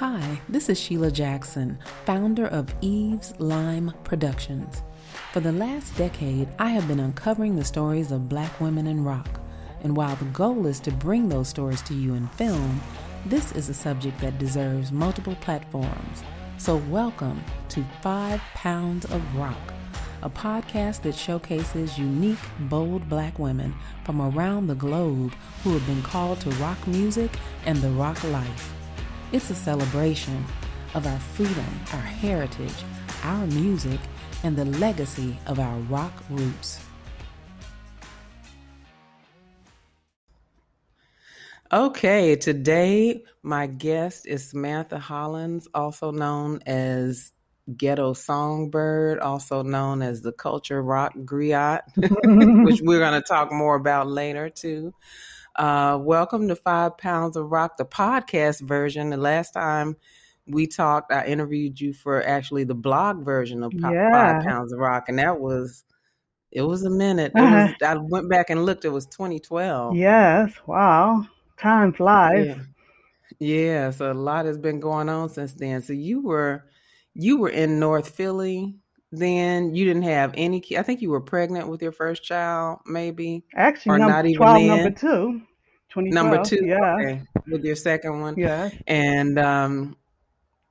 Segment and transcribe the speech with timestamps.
[0.00, 4.82] Hi, this is Sheila Jackson, founder of Eve's Lime Productions.
[5.30, 9.28] For the last decade, I have been uncovering the stories of black women in rock.
[9.82, 12.80] And while the goal is to bring those stories to you in film,
[13.26, 16.22] this is a subject that deserves multiple platforms.
[16.56, 19.74] So, welcome to Five Pounds of Rock,
[20.22, 23.74] a podcast that showcases unique, bold black women
[24.04, 27.32] from around the globe who have been called to rock music
[27.66, 28.79] and the rock life.
[29.32, 30.44] It's a celebration
[30.94, 32.74] of our freedom, our heritage,
[33.22, 34.00] our music,
[34.42, 36.80] and the legacy of our rock roots.
[41.72, 47.30] Okay, today my guest is Samantha Hollins, also known as
[47.76, 51.82] Ghetto Songbird, also known as the Culture Rock Griot,
[52.64, 54.92] which we're going to talk more about later too.
[55.60, 59.10] Uh, welcome to Five Pounds of Rock, the podcast version.
[59.10, 59.94] The last time
[60.46, 64.10] we talked, I interviewed you for actually the blog version of yeah.
[64.10, 65.84] Five Pounds of Rock, and that was
[66.50, 67.32] it was a minute.
[67.34, 68.86] Was, I went back and looked.
[68.86, 69.96] It was 2012.
[69.96, 70.50] Yes.
[70.66, 71.26] Wow.
[71.58, 72.46] Time flies.
[72.46, 72.62] Yeah.
[73.38, 73.90] yeah.
[73.90, 75.82] So a lot has been going on since then.
[75.82, 76.64] So you were
[77.12, 78.76] you were in North Philly
[79.12, 83.44] then you didn't have any i think you were pregnant with your first child maybe
[83.56, 85.42] actually or number, not even 12 number two
[85.96, 89.96] number two yeah okay, with your second one yeah and um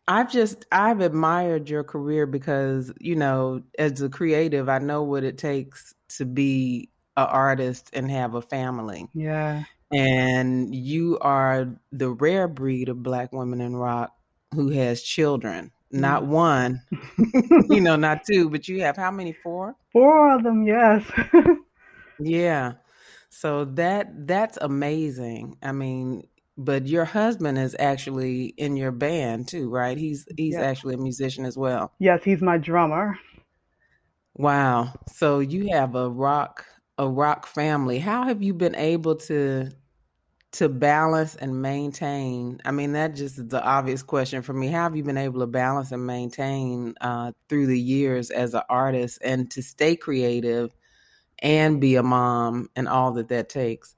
[0.08, 5.23] i've just i've admired your career because you know as a creative i know what
[5.23, 12.09] it takes to be an artist and have a family yeah and you are the
[12.09, 14.16] rare breed of black women in rock
[14.53, 16.28] who has children not mm.
[16.28, 16.81] one,
[17.70, 19.34] you know, not two, but you have how many?
[19.34, 19.75] Four?
[19.92, 21.03] Four of them, yes.
[22.20, 22.73] yeah.
[23.39, 25.55] So that that's amazing.
[25.63, 29.97] I mean, but your husband is actually in your band too, right?
[29.97, 30.61] He's he's yes.
[30.61, 31.93] actually a musician as well.
[31.99, 33.17] Yes, he's my drummer.
[34.33, 34.93] Wow.
[35.07, 36.66] So you have a rock
[36.97, 37.97] a rock family.
[37.97, 39.69] How have you been able to
[40.51, 44.81] to balance and maintain i mean that just is the obvious question for me how
[44.81, 49.19] have you been able to balance and maintain uh, through the years as an artist
[49.22, 50.75] and to stay creative
[51.41, 53.95] and be a mom and all that that takes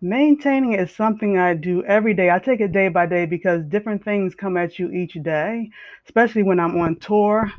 [0.00, 2.30] Maintaining is something I do every day.
[2.30, 5.70] I take it day by day because different things come at you each day,
[6.06, 7.52] especially when I'm on tour.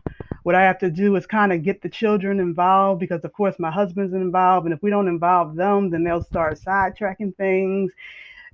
[0.44, 3.60] What I have to do is kind of get the children involved because, of course,
[3.60, 4.66] my husband's involved.
[4.66, 7.92] And if we don't involve them, then they'll start sidetracking things.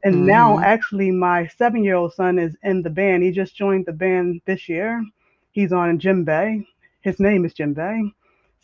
[0.03, 0.25] And mm-hmm.
[0.25, 3.21] now, actually, my seven year old son is in the band.
[3.21, 5.05] He just joined the band this year.
[5.51, 6.65] He's on djembe.
[7.01, 8.11] His name is djembe.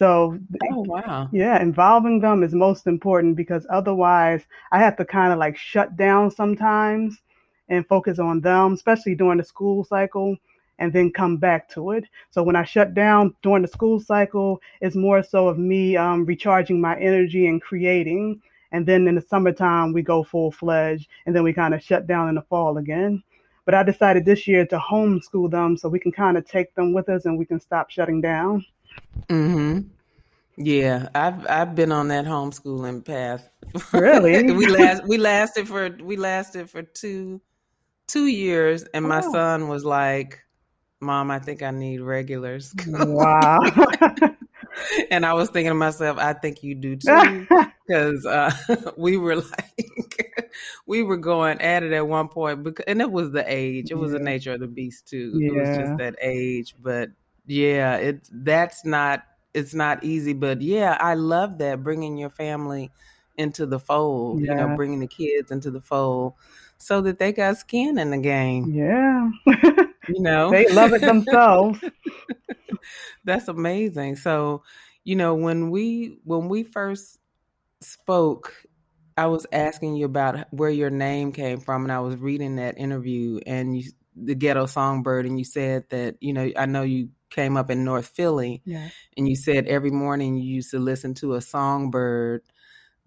[0.02, 0.40] So,
[0.72, 1.30] oh, wow.
[1.32, 4.42] Yeah, involving them is most important because otherwise
[4.72, 7.22] I have to kind of like shut down sometimes
[7.70, 10.38] and focus on them, especially during the school cycle,
[10.80, 12.06] and then come back to it.
[12.32, 16.26] So, when I shut down during the school cycle, it's more so of me um,
[16.26, 18.42] recharging my energy and creating.
[18.72, 22.08] And then in the summertime, we go full fledged, and then we kind of shut
[22.08, 23.22] down in the fall again.
[23.66, 26.92] But I decided this year to homeschool them so we can kind of take them
[26.92, 28.66] with us and we can stop shutting down.
[29.30, 29.88] Mm-hmm.
[30.64, 33.50] Yeah, I've I've been on that homeschooling path.
[33.94, 34.52] Really?
[34.54, 37.42] we last we lasted for we lasted for two
[38.08, 39.32] two years, and my oh.
[39.32, 40.40] son was like,
[41.00, 43.60] "Mom, I think I need regular school." Wow.
[45.12, 47.48] and I was thinking to myself, I think you do too,
[47.88, 48.52] because uh,
[48.98, 50.44] we were like,
[50.86, 53.96] we were going at it at one point, because, and it was the age, it
[53.96, 54.18] was yeah.
[54.20, 55.34] the nature of the beast too.
[55.36, 55.48] Yeah.
[55.48, 57.10] It was just that age, but
[57.48, 59.24] yeah, it that's not
[59.54, 62.92] it's not easy, but yeah, I love that bringing your family
[63.38, 64.42] into the fold.
[64.42, 64.52] Yeah.
[64.52, 66.34] You know, bringing the kids into the fold
[66.78, 68.72] so that they got skin in the game.
[68.74, 69.30] Yeah,
[70.08, 71.80] you know, they love it themselves.
[73.24, 74.16] That's amazing.
[74.16, 74.64] So,
[75.04, 77.20] you know, when we when we first
[77.82, 78.66] spoke
[79.18, 82.78] I was asking you about where your name came from, and I was reading that
[82.78, 87.10] interview, and you, the Ghetto Songbird, and you said that you know I know you
[87.32, 88.90] came up in North Philly, yeah.
[89.18, 92.44] and you said every morning you used to listen to a songbird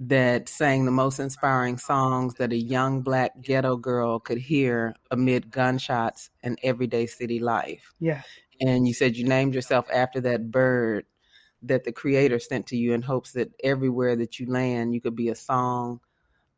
[0.00, 5.50] that sang the most inspiring songs that a young black ghetto girl could hear amid
[5.50, 7.92] gunshots and everyday city life.
[8.00, 8.22] Yeah.
[8.60, 11.06] And you said you named yourself after that bird
[11.62, 15.16] that the creator sent to you in hopes that everywhere that you land, you could
[15.16, 16.00] be a song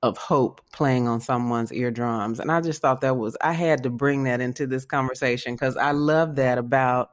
[0.03, 2.41] of hope playing on someone's eardrums.
[2.41, 5.77] And I just thought that was, I had to bring that into this conversation because
[5.77, 7.11] I love that about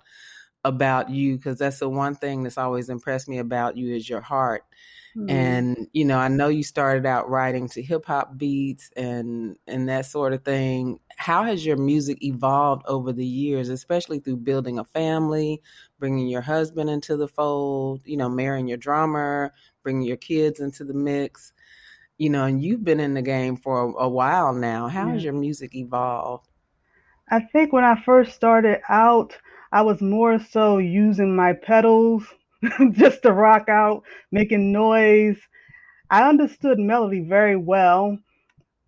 [0.63, 4.21] about you because that's the one thing that's always impressed me about you is your
[4.21, 4.63] heart
[5.15, 5.29] Mm-hmm.
[5.29, 9.87] And you know, I know you started out writing to hip hop beats and and
[9.87, 10.99] that sort of thing.
[11.17, 15.61] How has your music evolved over the years, especially through building a family,
[15.99, 20.83] bringing your husband into the fold, you know, marrying your drummer, bringing your kids into
[20.83, 21.53] the mix?
[22.17, 24.87] You know, and you've been in the game for a, a while now.
[24.87, 25.13] How yeah.
[25.13, 26.47] has your music evolved?
[27.29, 29.37] I think when I first started out,
[29.73, 32.23] I was more so using my pedals
[32.91, 35.39] just to rock out, making noise.
[36.11, 38.19] I understood melody very well,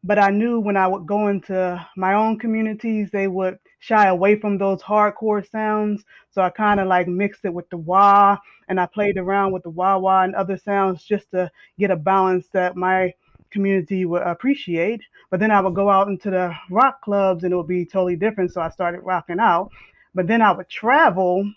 [0.04, 4.40] but I knew when I would go into my own communities, they would shy away
[4.40, 6.04] from those hardcore sounds.
[6.30, 8.38] So I kind of like mixed it with the wah
[8.70, 11.50] and I played around with the wah wah and other sounds just to
[11.80, 13.12] get a balance that my
[13.50, 15.02] community would appreciate.
[15.32, 18.18] But then I would go out into the rock clubs and it would be totally
[18.18, 18.54] different.
[18.54, 19.72] So I started rocking out.
[20.16, 21.52] But then I would travel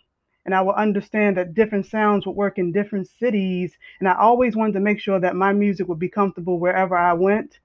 [0.45, 3.79] and I would understand that different sounds would work in different cities.
[4.01, 7.13] And I always wanted to make sure that my music would be comfortable wherever I
[7.13, 7.61] went.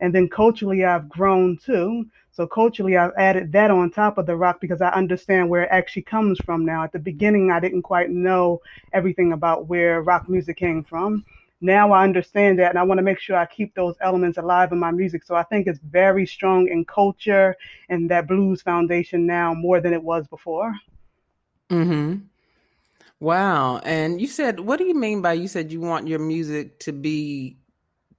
[0.00, 2.06] And then culturally, I've grown too.
[2.32, 5.68] So culturally, I've added that on top of the rock because I understand where it
[5.70, 6.84] actually comes from now.
[6.84, 8.62] At the beginning, I didn't quite know
[8.94, 11.24] everything about where rock music came from.
[11.60, 14.72] Now I understand that, and I want to make sure I keep those elements alive
[14.72, 15.24] in my music.
[15.24, 17.54] So I think it's very strong in culture
[17.88, 20.74] and that blues foundation now more than it was before.
[21.68, 22.16] Hmm.
[23.20, 23.78] Wow.
[23.84, 26.92] And you said, what do you mean by you said you want your music to
[26.92, 27.58] be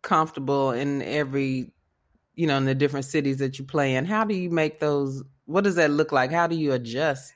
[0.04, 1.72] comfortable in every,
[2.36, 4.06] you know, in the different cities that you play in?
[4.06, 5.24] How do you make those?
[5.46, 6.32] What does that look like?
[6.32, 7.34] How do you adjust?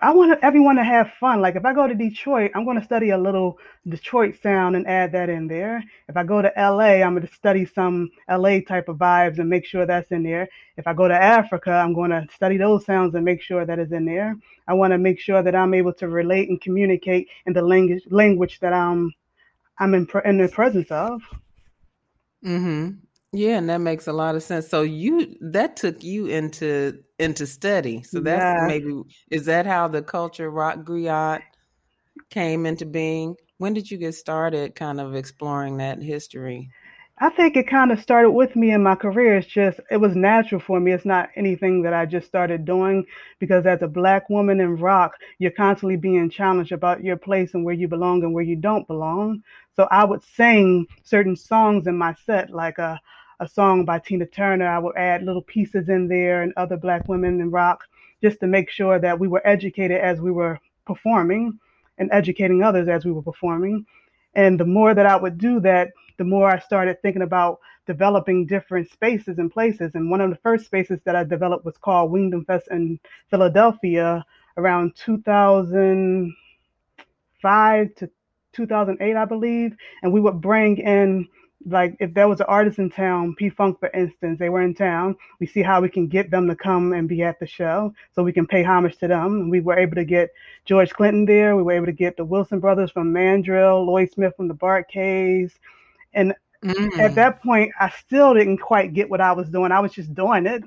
[0.00, 1.40] I want everyone to have fun.
[1.40, 3.58] Like if I go to Detroit, I'm going to study a little
[3.88, 5.82] Detroit sound and add that in there.
[6.08, 9.48] If I go to LA, I'm going to study some LA type of vibes and
[9.48, 10.48] make sure that's in there.
[10.76, 13.78] If I go to Africa, I'm going to study those sounds and make sure that
[13.78, 14.36] is in there.
[14.68, 18.02] I want to make sure that I'm able to relate and communicate in the language
[18.10, 19.14] language that I'm
[19.78, 21.22] I'm in, in the presence of.
[22.44, 22.98] Mhm.
[23.32, 24.68] Yeah, and that makes a lot of sense.
[24.68, 28.02] So you that took you into into study.
[28.02, 28.66] So that's yeah.
[28.66, 31.40] maybe is that how the culture rock griot
[32.30, 33.36] came into being?
[33.58, 36.70] When did you get started kind of exploring that history?
[37.18, 39.38] I think it kind of started with me in my career.
[39.38, 40.92] It's just, it was natural for me.
[40.92, 43.06] It's not anything that I just started doing
[43.38, 47.64] because as a black woman in rock, you're constantly being challenged about your place and
[47.64, 49.42] where you belong and where you don't belong.
[49.76, 53.00] So I would sing certain songs in my set, like a,
[53.40, 54.66] a song by Tina Turner.
[54.66, 57.84] I would add little pieces in there and other black women in rock
[58.22, 61.58] just to make sure that we were educated as we were performing
[61.98, 63.84] and educating others as we were performing.
[64.34, 68.46] And the more that I would do that, the more I started thinking about developing
[68.46, 69.92] different spaces and places.
[69.94, 72.98] And one of the first spaces that I developed was called Wingdom Fest in
[73.30, 74.24] Philadelphia
[74.56, 78.10] around 2005 to
[78.52, 79.76] 2008, I believe.
[80.02, 81.28] And we would bring in
[81.64, 84.74] like if there was an artist in town, P Funk for instance, they were in
[84.74, 87.94] town, we see how we can get them to come and be at the show
[88.14, 89.48] so we can pay homage to them.
[89.48, 90.30] We were able to get
[90.64, 94.34] George Clinton there, we were able to get the Wilson brothers from Mandrill, Lloyd Smith
[94.36, 95.58] from the Bar-Kays.
[96.14, 96.98] And mm.
[96.98, 99.72] at that point I still didn't quite get what I was doing.
[99.72, 100.62] I was just doing it.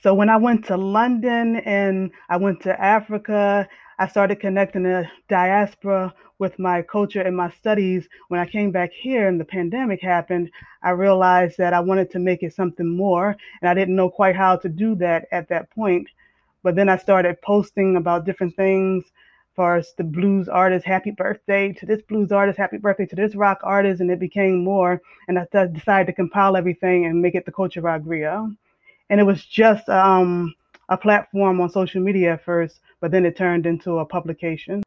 [0.00, 5.08] So when I went to London and I went to Africa, I started connecting the
[5.28, 10.00] diaspora with my culture and my studies, when I came back here and the pandemic
[10.00, 10.50] happened,
[10.82, 13.36] I realized that I wanted to make it something more.
[13.60, 16.08] And I didn't know quite how to do that at that point.
[16.62, 19.04] But then I started posting about different things
[19.58, 23.34] far as the blues artist, happy birthday to this blues artist, happy birthday to this
[23.34, 25.02] rock artist, and it became more.
[25.26, 28.56] And I decided to compile everything and make it the Culture Rock Griot.
[29.10, 30.54] And it was just um,
[30.88, 34.82] a platform on social media at first, but then it turned into a publication.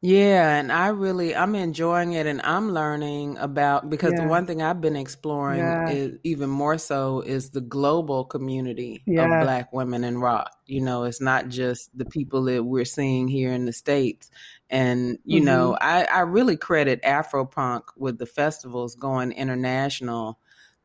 [0.00, 4.62] Yeah, and I really I'm enjoying it and I'm learning about because the one thing
[4.62, 5.86] I've been exploring Yeah.
[5.86, 10.52] is even more so is the global community of black women in rock.
[10.66, 14.30] You know, it's not just the people that we're seeing here in the States.
[14.70, 20.38] And, you know, hmm I, I really credit Afropunk with the festivals going international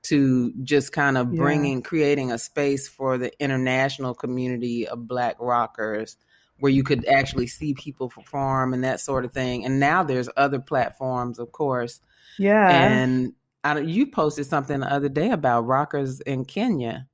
[0.03, 1.41] to just kind of Yeah.
[1.41, 6.17] bringing, creating a space for the international community of black rockers
[6.59, 9.65] where you could actually see people perform and that sort of thing.
[9.65, 11.99] And now there's other platforms, of course.
[12.37, 12.69] Yeah.
[12.69, 13.33] And
[13.63, 17.07] I, you posted something the other day about rockers in Kenya.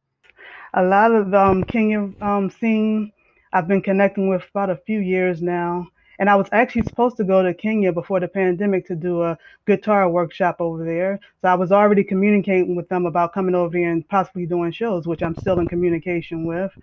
[0.74, 3.12] A lot of the um, Kenya um, scene
[3.54, 5.88] I've been connecting with about a few years now.
[6.20, 9.38] And I was actually supposed to go to Kenya before the pandemic to do a
[9.66, 11.18] guitar workshop over there.
[11.42, 15.08] So I was already communicating with them about coming over here and possibly doing shows,
[15.08, 16.78] which I'm still in communication with.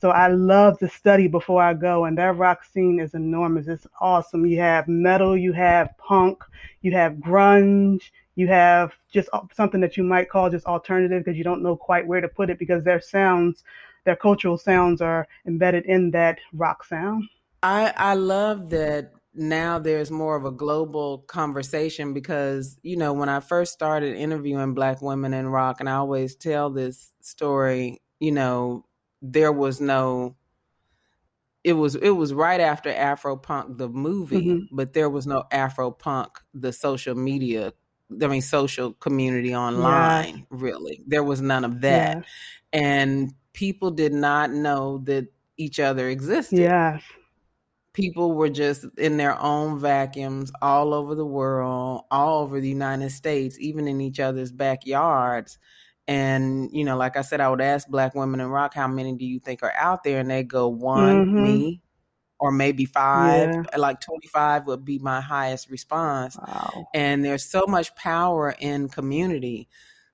[0.00, 3.68] So I love to study before I go, and that rock scene is enormous.
[3.68, 4.46] It's awesome.
[4.46, 6.42] You have metal, you have punk,
[6.80, 11.44] you have grunge, you have just something that you might call just alternative because you
[11.44, 13.62] don't know quite where to put it because their sounds,
[14.04, 17.28] their cultural sounds are embedded in that rock sound.
[17.62, 23.28] I I love that now there's more of a global conversation because you know when
[23.28, 28.32] I first started interviewing black women in rock and I always tell this story, you
[28.32, 28.86] know,
[29.22, 30.36] there was no
[31.62, 34.74] it was it was right after Afro Punk the movie, mm-hmm.
[34.74, 37.72] but there was no Afro Punk the social media
[38.22, 40.44] I mean social community online yeah.
[40.50, 41.02] really.
[41.06, 42.16] There was none of that.
[42.16, 42.22] Yeah.
[42.72, 45.26] And people did not know that
[45.56, 46.58] each other existed.
[46.58, 47.02] Yes.
[47.92, 53.10] People were just in their own vacuums all over the world, all over the United
[53.10, 55.58] States, even in each other's backyards
[56.10, 59.14] and, you know, like I said, I would ask black women in rock, how many
[59.14, 60.18] do you think are out there?
[60.18, 61.42] And they go, one, mm-hmm.
[61.42, 61.82] me,
[62.40, 63.54] or maybe five.
[63.54, 63.76] Yeah.
[63.76, 66.36] Like 25 would be my highest response.
[66.36, 66.88] Wow.
[66.94, 69.68] And there's so much power in community.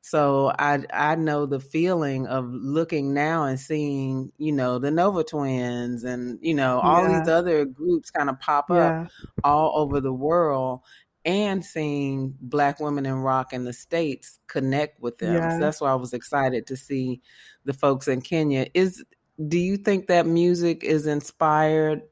[0.07, 5.25] So I I know the feeling of looking now and seeing, you know, the Nova
[5.25, 7.19] Twins and, you know, all yeah.
[7.19, 9.01] these other groups kind of pop yeah.
[9.01, 9.11] up
[9.43, 10.83] all over the world
[11.25, 15.35] and seeing black women in rock in the states connect with them.
[15.35, 15.55] Yeah.
[15.55, 17.21] So that's why I was excited to see
[17.65, 18.69] the folks in Kenya.
[18.75, 19.05] Is
[19.45, 22.03] do you think that music is inspired?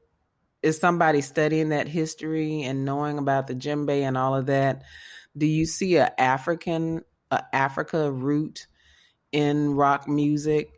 [0.61, 4.83] Is somebody studying that history and knowing about the djembe and all of that?
[5.37, 8.67] Do you see a African a Africa root
[9.31, 10.71] in rock music?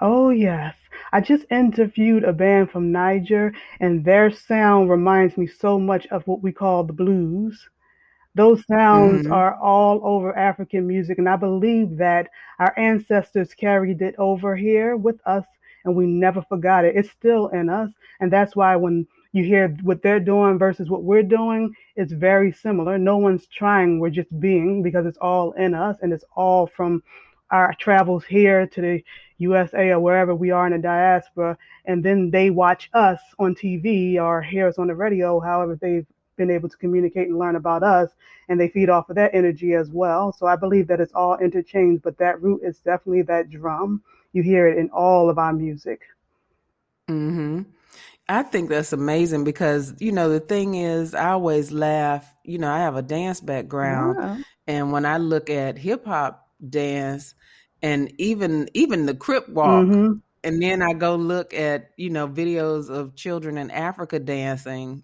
[0.00, 0.76] Oh yes.
[1.12, 6.26] I just interviewed a band from Niger, and their sound reminds me so much of
[6.26, 7.68] what we call the blues.
[8.34, 9.32] Those sounds mm-hmm.
[9.32, 14.96] are all over African music, and I believe that our ancestors carried it over here
[14.96, 15.44] with us,
[15.84, 16.96] and we never forgot it.
[16.96, 21.02] It's still in us, and that's why when you hear what they're doing versus what
[21.02, 22.96] we're doing, it's very similar.
[22.98, 27.02] No one's trying, we're just being because it's all in us, and it's all from
[27.50, 29.04] our travels here to the
[29.38, 34.20] USA or wherever we are in the diaspora, and then they watch us on TV
[34.22, 37.82] or hear us on the radio, however they've been able to communicate and learn about
[37.82, 38.10] us,
[38.48, 40.32] and they feed off of that energy as well.
[40.32, 44.00] So I believe that it's all interchanged, but that root is definitely that drum.
[44.32, 46.02] You hear it in all of our music.
[47.08, 47.62] Hmm.
[48.28, 52.32] I think that's amazing because you know the thing is, I always laugh.
[52.44, 54.42] You know, I have a dance background, yeah.
[54.66, 57.34] and when I look at hip hop dance,
[57.82, 59.86] and even even the crip walk.
[59.86, 60.12] Mm-hmm.
[60.42, 65.02] And then I go look at, you know, videos of children in Africa dancing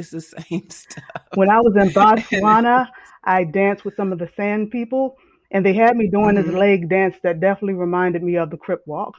[0.00, 1.04] it's the same stuff.
[1.34, 2.88] When I was in Botswana,
[3.24, 5.16] I danced with some of the sand people,
[5.50, 6.50] and they had me doing mm-hmm.
[6.50, 9.14] this leg dance that definitely reminded me of the Crip Walk.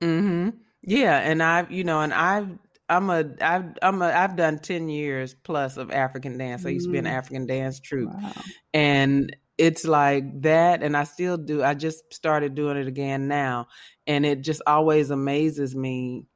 [0.00, 0.50] Hmm.
[0.86, 2.48] Yeah, and I've you know, and I've
[2.88, 6.66] I'm a I've I'm a I've done ten years plus of African dance.
[6.66, 7.14] I used to be an mm-hmm.
[7.14, 8.32] African dance troupe, wow.
[8.72, 11.62] and it's like that, and I still do.
[11.62, 13.68] I just started doing it again now,
[14.06, 16.26] and it just always amazes me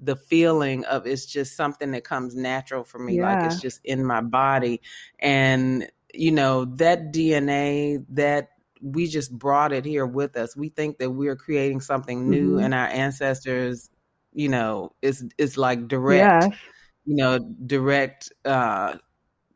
[0.00, 3.34] the feeling of it's just something that comes natural for me yeah.
[3.34, 4.80] like it's just in my body
[5.18, 8.50] and you know that dna that
[8.80, 12.64] we just brought it here with us we think that we're creating something new mm-hmm.
[12.64, 13.90] and our ancestors
[14.38, 16.58] you know it's it's like direct yeah.
[17.04, 18.94] you know direct uh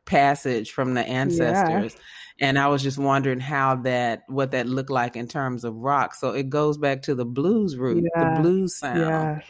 [0.05, 2.47] passage from the ancestors yeah.
[2.47, 6.13] and i was just wondering how that what that looked like in terms of rock
[6.13, 9.41] so it goes back to the blues root the blues sound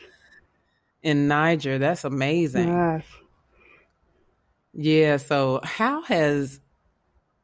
[1.04, 1.78] in Niger.
[1.78, 3.02] That's amazing.
[4.74, 5.18] Yeah.
[5.18, 6.60] So how has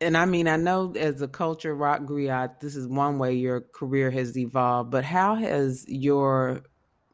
[0.01, 3.62] and I mean I know as a culture rock griot, this is one way your
[3.62, 6.63] career has evolved, but how has your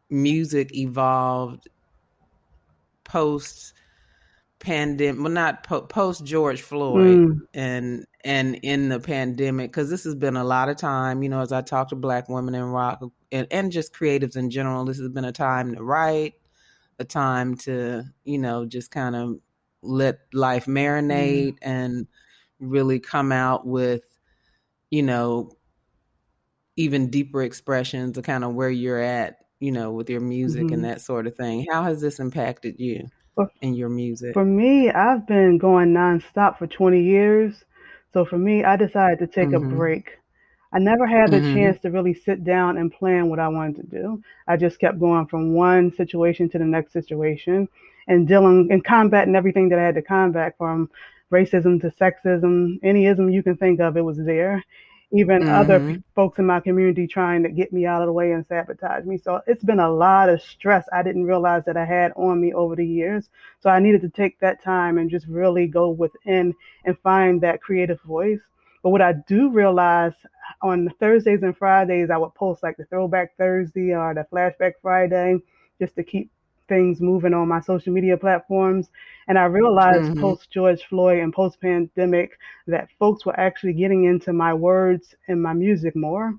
[0.10, 1.68] music evolved
[3.04, 3.74] post
[4.60, 7.40] pandemic well not po- post George Floyd mm.
[7.54, 11.42] and and in the pandemic because this has been a lot of time you know
[11.42, 14.98] as I talk to black women in rock and, and just creatives in general this
[14.98, 16.34] has been a time to write
[17.00, 19.38] a time to, you know, just kind of
[19.82, 21.58] let life marinate mm.
[21.62, 22.08] and
[22.60, 24.04] really come out with,
[24.90, 25.52] you know,
[26.78, 30.74] even deeper expressions of kind of where you're at, you know, with your music mm-hmm.
[30.74, 31.66] and that sort of thing.
[31.70, 33.08] How has this impacted you
[33.62, 34.34] and your music?
[34.34, 37.64] For me, I've been going nonstop for 20 years.
[38.14, 39.74] So for me, I decided to take mm-hmm.
[39.74, 40.20] a break
[40.76, 41.56] I never had the mm-hmm.
[41.56, 44.22] chance to really sit down and plan what I wanted to do.
[44.46, 47.70] I just kept going from one situation to the next situation
[48.10, 50.90] and dealing and combating everything that I had to combat from
[51.32, 54.62] racism to sexism, any ism you can think of, it was there.
[55.12, 55.54] Even mm-hmm.
[55.54, 59.06] other folks in my community trying to get me out of the way and sabotage
[59.06, 59.18] me.
[59.18, 62.54] So it's been a lot of stress I didn't realize that I had on me
[62.54, 63.30] over the years.
[63.60, 66.54] So I needed to take that time and just really go within
[66.86, 68.40] and find that creative voice.
[68.84, 70.14] But what I do realize
[70.62, 75.38] on Thursdays and Fridays, I would post like the Throwback Thursday or the Flashback Friday
[75.80, 76.30] just to keep
[76.68, 78.90] things moving on my social media platforms.
[79.28, 80.22] And I realized mm-hmm.
[80.22, 85.42] post George Floyd and post pandemic that folks were actually getting into my words and
[85.42, 86.34] my music more.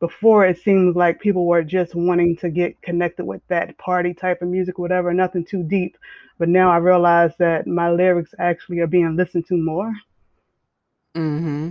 [0.00, 4.42] Before it seemed like people were just wanting to get connected with that party type
[4.42, 5.98] of music, whatever, nothing too deep.
[6.38, 9.92] But now I realize that my lyrics actually are being listened to more.
[11.16, 11.70] Mm-hmm.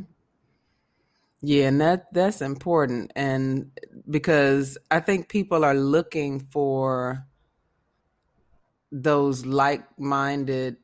[1.41, 3.71] Yeah, and that that's important, and
[4.09, 7.25] because I think people are looking for
[8.91, 10.77] those like-minded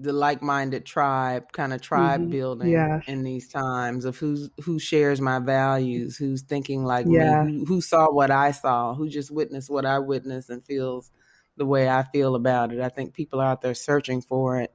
[0.00, 2.30] the like-minded tribe kind of tribe mm-hmm.
[2.30, 3.02] building yes.
[3.08, 7.42] in these times of who's who shares my values who's thinking like yeah.
[7.42, 11.10] me who, who, saw what i saw who just witnessed what i witnessed and feels
[11.56, 14.72] the way i feel about it i think people are out there searching for it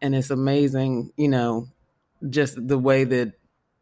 [0.00, 1.68] and it's amazing you know
[2.30, 3.32] just the way that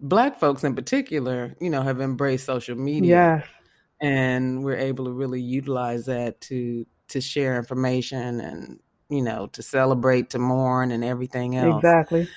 [0.01, 3.47] black folks in particular you know have embraced social media yes.
[4.01, 9.63] and we're able to really utilize that to to share information and you know to
[9.63, 11.77] celebrate to mourn and everything else.
[11.77, 12.29] Exactly.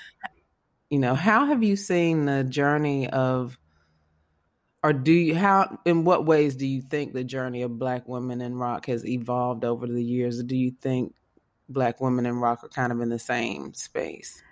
[0.89, 3.58] You know how have you seen the journey of
[4.84, 8.41] or do you how in what ways do you think the journey of black women
[8.41, 10.44] in rock has evolved over the years?
[10.44, 11.15] Do you think
[11.70, 14.44] black women in rock are kind of in the same space?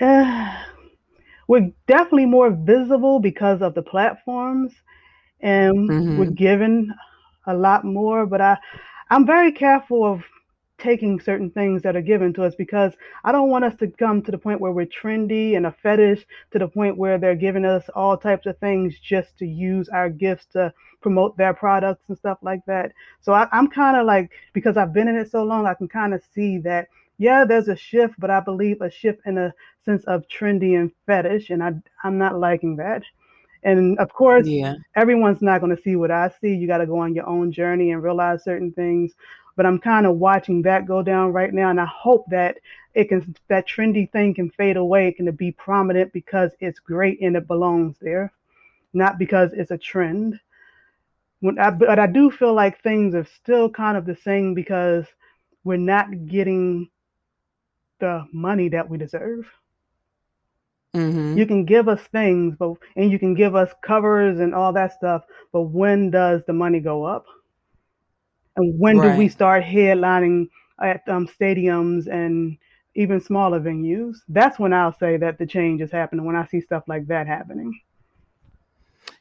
[0.00, 0.54] Uh,
[1.48, 4.72] we're definitely more visible because of the platforms
[5.40, 6.18] and mm-hmm.
[6.18, 6.94] we're given
[7.46, 8.56] a lot more but i
[9.10, 10.22] I'm very careful of
[10.78, 12.92] taking certain things that are given to us because
[13.24, 16.24] I don't want us to come to the point where we're trendy and a fetish
[16.52, 20.08] to the point where they're giving us all types of things just to use our
[20.08, 22.92] gifts to promote their products and stuff like that.
[23.20, 25.88] So I, am kind of like, because I've been in it so long, I can
[25.88, 26.88] kind of see that,
[27.18, 29.52] yeah, there's a shift, but I believe a shift in a
[29.84, 31.50] sense of trendy and fetish.
[31.50, 31.72] And I,
[32.04, 33.02] I'm not liking that.
[33.62, 34.74] And of course, yeah.
[34.94, 36.54] everyone's not going to see what I see.
[36.54, 39.12] You got to go on your own journey and realize certain things.
[39.56, 42.58] But I'm kind of watching that go down right now, and I hope that
[42.94, 47.20] it can that trendy thing can fade away, it can be prominent because it's great
[47.20, 48.32] and it belongs there,
[48.92, 50.38] not because it's a trend.
[51.40, 55.06] When I, but I do feel like things are still kind of the same because
[55.62, 56.88] we're not getting
[58.00, 59.46] the money that we deserve.
[60.94, 61.36] Mm-hmm.
[61.36, 64.92] You can give us things, but and you can give us covers and all that
[64.94, 65.22] stuff,
[65.52, 67.26] but when does the money go up?
[68.56, 69.12] And when right.
[69.12, 70.48] do we start headlining
[70.82, 72.56] at um, stadiums and
[72.94, 74.16] even smaller venues?
[74.28, 76.24] That's when I'll say that the change is happening.
[76.24, 77.78] When I see stuff like that happening.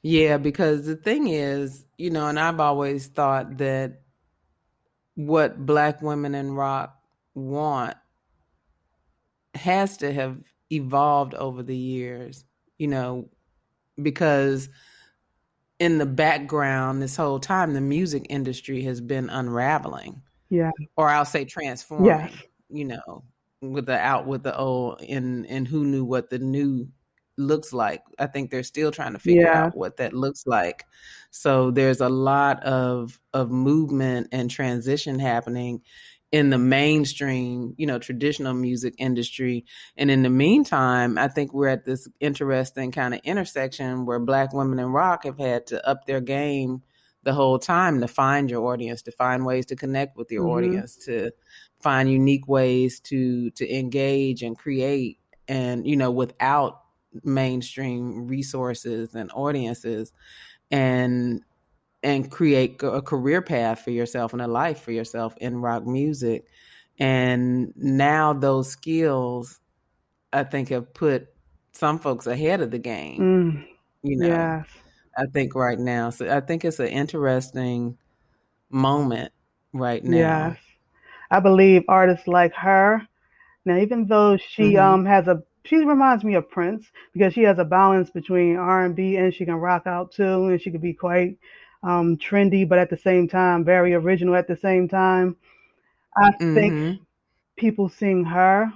[0.02, 4.02] Yeah, because the thing is, you know, and I've always thought that
[5.16, 6.98] what Black women in rock
[7.34, 7.96] want
[9.56, 10.38] has to have
[10.72, 12.46] evolved over the years,
[12.78, 13.30] you know,
[14.02, 14.70] because
[15.80, 20.22] in the background this whole time the music industry has been unraveling.
[20.50, 20.72] Yeah.
[20.96, 22.08] Or I'll say transforming.
[22.08, 22.34] Yes.
[22.70, 23.24] You know,
[23.62, 26.88] with the out with the old and and who knew what the new
[27.38, 28.02] looks like.
[28.18, 29.66] I think they're still trying to figure yeah.
[29.66, 30.86] out what that looks like.
[31.30, 35.82] So there's a lot of of movement and transition happening
[36.32, 39.66] in the mainstream, you know, traditional music industry.
[39.96, 44.54] And in the meantime, I think we're at this interesting kind of intersection where black
[44.54, 46.82] women in rock have had to up their game
[47.24, 50.58] the whole time to find your audience, to find ways to connect with your mm-hmm.
[50.58, 51.32] audience, to
[51.82, 56.82] find unique ways to to engage and create and you know without
[57.24, 60.12] mainstream resources and audiences
[60.72, 61.42] and
[62.08, 66.46] and create a career path for yourself and a life for yourself in rock music.
[66.98, 69.60] And now those skills,
[70.32, 71.28] I think, have put
[71.74, 73.20] some folks ahead of the game.
[73.20, 73.68] Mm,
[74.04, 74.68] you know, yes.
[75.18, 76.10] I think right now.
[76.10, 77.98] So I think it's an interesting
[78.70, 79.34] moment
[79.74, 80.18] right now.
[80.18, 80.58] Yes.
[81.30, 83.06] I believe artists like her.
[83.66, 84.94] Now, even though she mm-hmm.
[84.94, 88.86] um has a she reminds me of Prince because she has a balance between R
[88.86, 91.38] and B and she can rock out too, and she could be quite
[91.84, 95.36] um, trendy, but at the same time, very original at the same time.
[96.16, 96.56] I mm-hmm.
[96.56, 97.02] think
[97.56, 98.72] people seeing her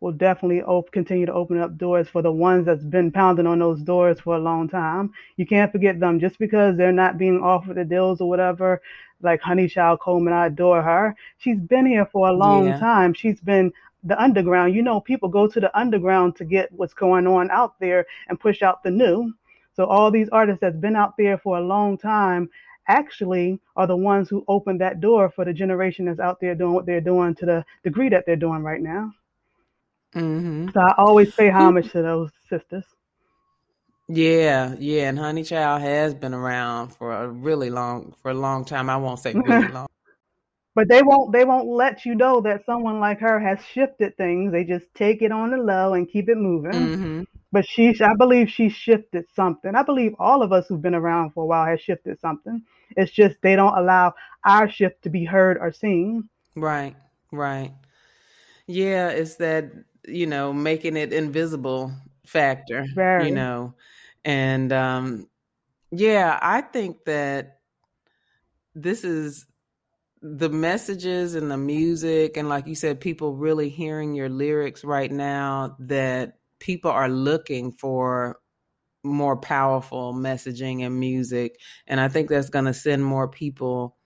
[0.00, 3.58] will definitely op- continue to open up doors for the ones that's been pounding on
[3.58, 5.10] those doors for a long time.
[5.36, 8.82] You can't forget them just because they're not being offered the deals or whatever.
[9.22, 11.16] Like Honeychild Coleman, I adore her.
[11.38, 12.78] She's been here for a long yeah.
[12.78, 13.14] time.
[13.14, 14.74] She's been the underground.
[14.74, 18.38] You know, people go to the underground to get what's going on out there and
[18.38, 19.32] push out the new.
[19.74, 22.48] So all these artists that's been out there for a long time
[22.88, 26.72] actually are the ones who opened that door for the generation that's out there doing
[26.72, 29.12] what they're doing to the degree that they're doing right now.
[30.14, 30.68] Mm-hmm.
[30.72, 32.84] So I always pay homage to those sisters.
[34.06, 38.90] Yeah, yeah, and Honeychild has been around for a really long for a long time.
[38.90, 39.86] I won't say really long.
[40.76, 44.50] But they won't they won't let you know that someone like her has shifted things.
[44.50, 46.72] They just take it on the low and keep it moving.
[46.72, 47.22] Mm-hmm.
[47.54, 49.76] But she I believe she shifted something.
[49.76, 52.64] I believe all of us who've been around for a while has shifted something.
[52.96, 54.14] It's just they don't allow
[54.44, 56.28] our shift to be heard or seen.
[56.56, 56.96] Right,
[57.30, 57.72] right.
[58.66, 59.70] Yeah, it's that,
[60.08, 61.92] you know, making it invisible
[62.26, 63.28] factor, Very.
[63.28, 63.74] you know.
[64.24, 65.28] And um
[65.92, 67.60] yeah, I think that
[68.74, 69.46] this is
[70.20, 75.12] the messages and the music and like you said people really hearing your lyrics right
[75.12, 78.38] now that people are looking for
[79.02, 83.96] more powerful messaging and music and i think that's going to send more people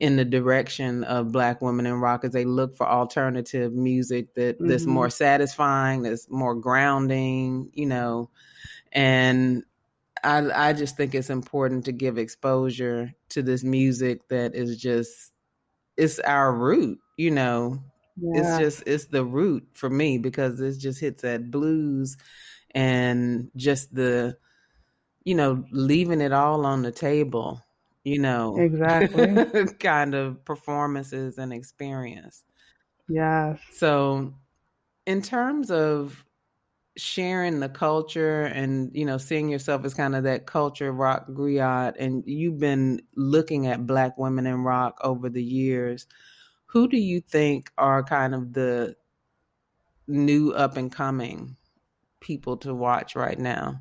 [0.00, 4.56] in the direction of black women in rock as they look for alternative music that
[4.58, 4.88] that's Mhm.
[4.88, 8.30] more satisfying that's more grounding you know
[8.92, 9.64] and
[10.24, 15.32] i i just think it's important to give exposure to this music that is just
[15.96, 17.78] it's our root you know
[18.20, 18.40] Yeah.
[18.40, 22.16] it's just it's the root for me because it just hits that blues
[22.72, 24.36] and just the
[25.24, 27.62] you know leaving it all on the table
[28.04, 29.66] you know Exactly.
[29.80, 32.44] kind of performances and experience
[33.08, 33.60] yes.
[33.72, 34.34] so
[35.06, 36.24] in terms of
[36.96, 41.94] sharing the culture and you know seeing yourself as kind of that culture rock griot
[41.98, 46.06] and you've been looking at black women in rock over the years
[46.68, 48.96] who do you think are kind of the
[50.06, 51.56] new up and coming
[52.20, 53.80] people to watch right now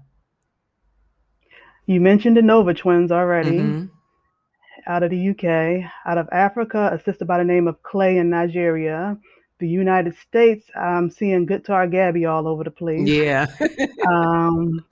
[1.90, 3.60] You mentioned the Nova twins already.
[3.60, 3.90] Mhm.
[4.88, 8.30] Out of the UK, out of Africa, a sister by the name of Clay in
[8.30, 9.18] Nigeria.
[9.60, 13.08] The United States, I'm seeing Guitar Gabby all over the place.
[13.08, 13.48] yeah
[14.06, 14.86] Um,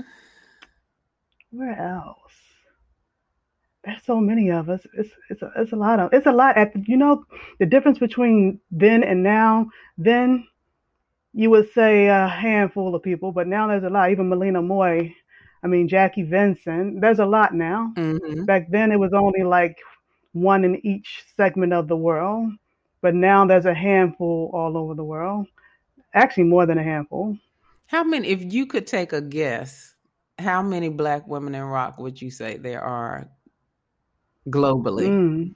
[1.52, 2.25] where else?
[3.86, 4.86] There's so many of us.
[4.94, 6.58] It's it's a, it's a lot of it's a lot.
[6.58, 7.26] At you know
[7.60, 9.70] the difference between then and now.
[9.98, 10.48] Then
[11.34, 14.12] you would say a handful of people, but now there's a lot.
[14.12, 15.14] Even Melina Moy,
[15.64, 17.02] I mean Jackie Vincent.
[17.02, 17.94] There's a lot now.
[17.96, 19.78] hmm Back then it was only like
[20.34, 22.52] one in each segment of the world,
[23.02, 25.48] but now there's a handful all over the world.
[26.14, 27.38] Actually, more than a handful.
[27.88, 29.96] how many if you could take a guess
[30.40, 33.30] how many black women in rock would you say there are
[34.50, 35.56] globally Mm.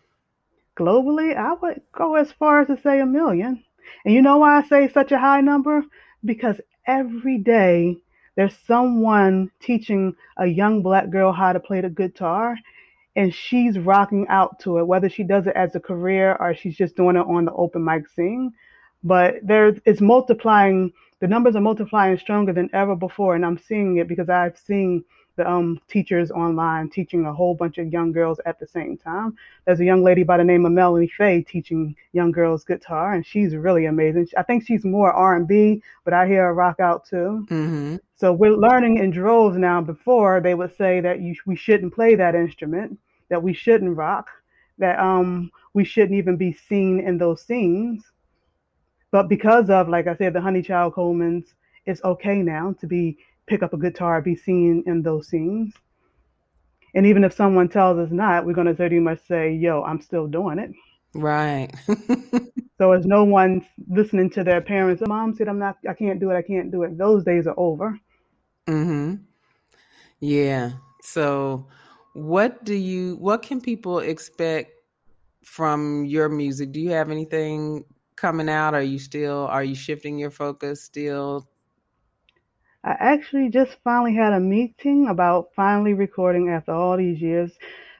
[0.77, 3.63] Globally, I would go as far as to say a million.
[4.05, 5.83] And you know why I say such a high number?
[6.23, 7.97] Because every day
[8.35, 12.57] there's someone teaching a young black girl how to play the guitar,
[13.15, 16.77] and she's rocking out to it, whether she does it as a career or she's
[16.77, 18.53] just doing it on the open mic scene.
[19.03, 20.93] But there, it's multiplying.
[21.19, 25.03] The numbers are multiplying stronger than ever before, and I'm seeing it because I've seen
[25.39, 29.35] the um, teachers online teaching a whole bunch of young girls at the same time.
[29.65, 33.25] There's a young lady by the name of Melanie Faye teaching young girls guitar, and
[33.25, 34.27] she's really amazing.
[34.37, 37.47] I think she's more R&B, but I hear her rock out too.
[37.49, 39.81] hmm So we're learning in droves now.
[39.81, 42.99] Before they would say that you we shouldn't play that instrument,
[43.29, 44.29] that we shouldn't rock,
[44.77, 48.11] that um we shouldn't even be seen in those scenes.
[49.11, 51.53] But because of, like I said, the Honeychild Colemans,
[51.85, 53.17] it's okay now to be
[53.49, 55.73] pick up a guitar, be seen in those scenes.
[56.95, 60.01] And even if someone tells us not, we're going to pretty much say, "Yo, I'm
[60.01, 60.71] still doing it."
[61.15, 61.71] right
[62.79, 66.31] So as no one listening to their parents, "Mom said I'm not, I can't do
[66.31, 67.99] it, I can't do it." Those days are over.
[68.67, 69.15] hmm
[70.19, 70.71] Yeah.
[71.01, 71.67] So
[72.13, 74.71] what do you what can people expect
[75.43, 76.71] from your music?
[76.71, 77.85] Do you have anything
[78.15, 78.73] coming out?
[78.73, 81.49] Are you still are you shifting your focus still?
[82.83, 87.57] I actually just finally had a meeting about finally recording after all these years.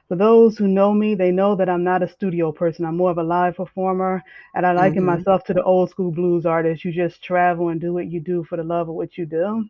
[0.08, 2.84] For those who know me, they know that I'm not a studio person.
[2.84, 4.22] I'm more of a live performer,
[4.54, 5.04] and I liken Mhm.
[5.04, 6.84] myself to the old school blues artist.
[6.84, 9.66] You just travel and do what you do for the love of what you do.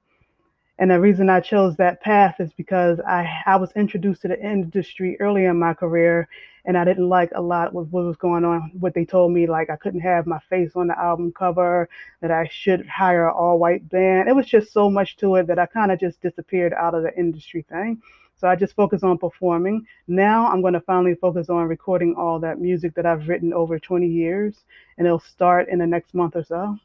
[0.80, 4.42] And the reason I chose that path is because I I was introduced to the
[4.42, 6.26] industry early in my career,
[6.64, 8.72] and I didn't like a lot of what was going on.
[8.80, 11.86] What they told me, like I couldn't have my face on the album cover,
[12.22, 14.30] that I should hire an all-white band.
[14.30, 17.02] It was just so much to it that I kind of just disappeared out of
[17.02, 18.00] the industry thing.
[18.38, 19.86] So I just focused on performing.
[20.08, 23.78] Now I'm going to finally focus on recording all that music that I've written over
[23.78, 24.64] 20 years,
[24.96, 26.78] and it'll start in the next month or so.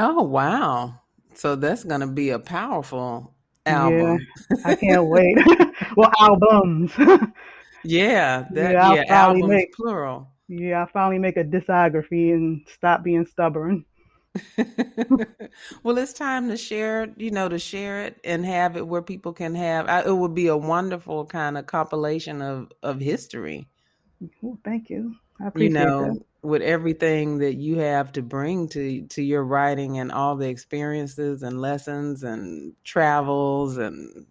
[0.00, 1.02] Oh, wow.
[1.36, 3.34] So that's going to be a powerful
[3.66, 4.26] album.
[4.50, 5.36] Yeah, I can't wait.
[5.96, 6.92] well, albums.
[7.84, 10.28] yeah, that yeah, yeah albums make, plural.
[10.48, 13.84] Yeah, I finally make a discography and stop being stubborn.
[15.82, 19.32] well, it's time to share, you know, to share it and have it where people
[19.32, 19.88] can have.
[19.88, 23.68] I, it would be a wonderful kind of compilation of of history.
[24.40, 25.16] Well, thank you.
[25.54, 26.24] You know, that.
[26.42, 31.42] with everything that you have to bring to to your writing and all the experiences
[31.42, 34.26] and lessons and travels and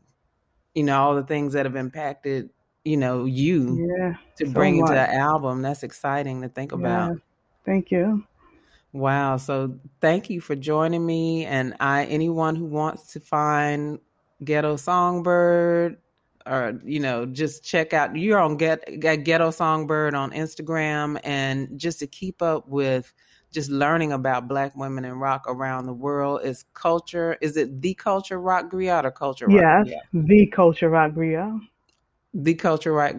[0.73, 2.49] you know all the things that have impacted
[2.83, 4.89] you know you yeah, to so bring much.
[4.89, 5.61] into the album.
[5.61, 7.17] That's exciting to think about.
[7.65, 8.23] Thank you.
[8.93, 9.37] Wow.
[9.37, 11.45] So thank you for joining me.
[11.45, 13.99] And I anyone who wants to find
[14.43, 15.97] Ghetto Songbird
[16.47, 21.99] or you know just check out you're on get, Ghetto Songbird on Instagram and just
[21.99, 23.13] to keep up with
[23.51, 27.93] just learning about black women in rock around the world is culture is it the
[27.93, 30.27] culture rock griot or culture rock yes griot?
[30.27, 31.59] the culture rock griot
[32.33, 33.15] the culture rock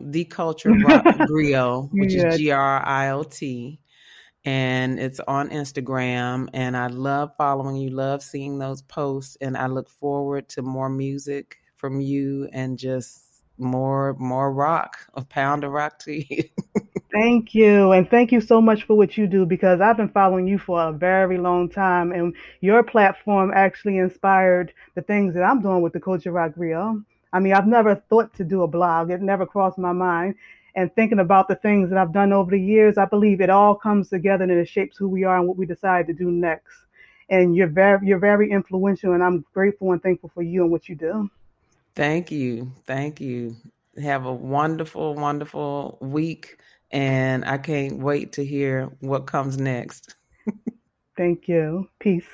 [0.00, 2.28] the culture rock griot which yeah.
[2.28, 3.80] is g-r-i-o-t
[4.44, 6.48] and it's on Instagram.
[6.54, 10.88] And I love following you, love seeing those posts, and I look forward to more
[10.88, 13.24] music from you and just
[13.56, 16.44] more more rock, a pound of rock to you.
[17.12, 20.46] thank you, and thank you so much for what you do because I've been following
[20.46, 25.62] you for a very long time, and your platform actually inspired the things that I'm
[25.62, 27.04] doing with the Culture Rock Griot.
[27.32, 30.34] I mean, I've never thought to do a blog; it never crossed my mind
[30.78, 33.74] and thinking about the things that I've done over the years, I believe it all
[33.74, 36.72] comes together and it shapes who we are and what we decide to do next.
[37.28, 40.88] And you're very you're very influential and I'm grateful and thankful for you and what
[40.88, 41.28] you do.
[41.98, 42.70] Thank you.
[42.86, 43.56] Thank you.
[44.00, 46.60] Have a wonderful, wonderful week
[46.92, 50.14] and I can't wait to hear what comes next.
[51.16, 51.88] Thank you.
[51.98, 52.28] Peace.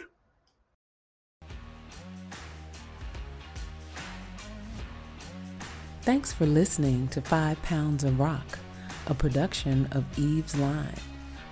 [6.02, 8.58] Thanks for listening to Five Pounds of Rock,
[9.06, 11.00] a production of Eve's Line.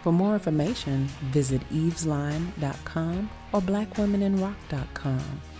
[0.02, 5.51] For more information, visit evesline.com or blackwomeninrock.com.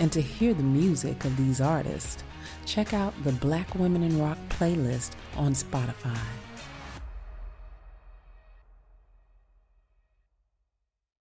[0.00, 2.24] And to hear the music of these artists,
[2.64, 6.39] check out the Black Women in Rock playlist on Spotify.